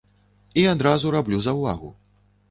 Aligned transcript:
І 0.61 0.61
адразу 0.69 1.11
раблю 1.15 1.37
заўвагу. 1.47 1.91